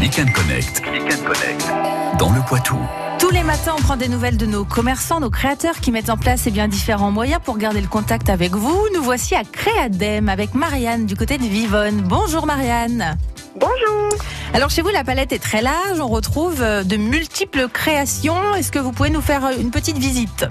[0.00, 0.80] Click and Connect.
[0.80, 2.18] Click and Connect.
[2.18, 2.78] Dans le Poitou.
[3.18, 6.16] Tous les matins, on prend des nouvelles de nos commerçants, nos créateurs qui mettent en
[6.16, 8.80] place eh bien, différents moyens pour garder le contact avec vous.
[8.94, 12.00] Nous voici à Créadem avec Marianne du côté de Vivonne.
[12.00, 13.18] Bonjour Marianne.
[13.56, 14.08] Bonjour.
[14.54, 16.00] Alors chez vous, la palette est très large.
[16.00, 18.54] On retrouve euh, de multiples créations.
[18.54, 20.46] Est-ce que vous pouvez nous faire euh, une petite visite?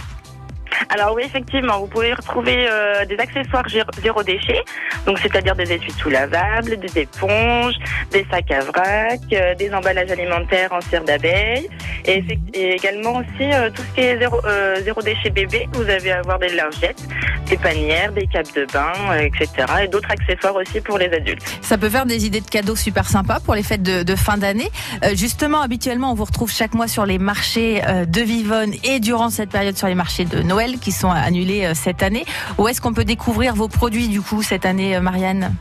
[0.89, 3.65] Alors oui, effectivement, vous pouvez retrouver euh, des accessoires
[4.01, 4.63] zéro déchet,
[5.05, 7.75] donc c'est-à-dire des essuie-tout lavables, des éponges,
[8.11, 11.69] des sacs à vrac, euh, des emballages alimentaires en cire d'abeille,
[12.05, 12.23] et,
[12.53, 15.67] et également aussi euh, tout ce qui est zéro, euh, zéro déchet bébé.
[15.73, 17.03] Vous allez avoir des lingettes,
[17.47, 19.49] des panières, des capes de bain, euh, etc.
[19.83, 21.43] Et d'autres accessoires aussi pour les adultes.
[21.61, 24.37] Ça peut faire des idées de cadeaux super sympas pour les fêtes de, de fin
[24.37, 24.69] d'année.
[25.03, 28.99] Euh, justement, habituellement, on vous retrouve chaque mois sur les marchés euh, de Vivonne et
[28.99, 32.25] durant cette période sur les marchés de Noël qui sont annulés euh, cette année.
[32.57, 35.53] Où est-ce qu'on peut découvrir vos produits du coup cette année, euh, Marianne?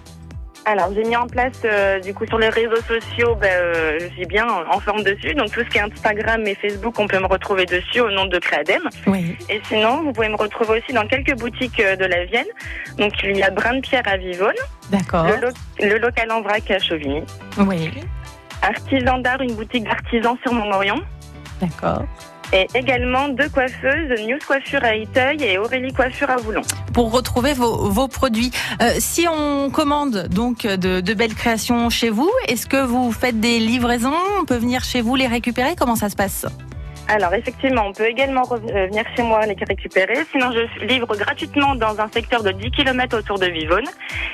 [0.65, 4.07] Alors, j'ai mis en place, euh, du coup, sur les réseaux sociaux, ben, euh, je
[4.17, 5.35] suis bien en forme dessus.
[5.35, 8.27] Donc, tout ce qui est Instagram et Facebook, on peut me retrouver dessus au nom
[8.27, 8.83] de Créadem.
[9.07, 9.35] Oui.
[9.49, 12.45] Et sinon, vous pouvez me retrouver aussi dans quelques boutiques de la Vienne.
[12.99, 14.53] Donc, il y a Brin de Pierre à Vivonne,
[14.91, 15.25] D'accord.
[15.27, 17.23] le, lo- le local en vrac à Chauvigny,
[17.59, 17.91] Oui.
[18.61, 21.01] Artisan d'art, une boutique d'artisans sur Montmorillon.
[21.63, 22.03] D'accord.
[22.53, 26.63] Et également deux coiffeuses, News Coiffure à Iteuil et Aurélie Coiffure à Voulon.
[26.95, 28.51] Pour retrouver vos, vos produits.
[28.81, 33.39] Euh, si on commande donc de, de belles créations chez vous, est-ce que vous faites
[33.39, 34.15] des livraisons?
[34.41, 35.77] On peut venir chez vous les récupérer?
[35.77, 36.47] Comment ça se passe?
[37.11, 40.27] Alors effectivement, on peut également euh, venir chez moi les récupérer.
[40.31, 43.87] Sinon, je livre gratuitement dans un secteur de 10 km autour de Vivonne.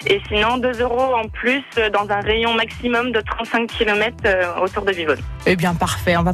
[0.06, 4.16] Et sinon, 2 euros en plus euh, dans un rayon maximum de 35 km
[4.60, 5.20] autour de Vivonne.
[5.46, 6.16] Eh bien, parfait.
[6.16, 6.32] On va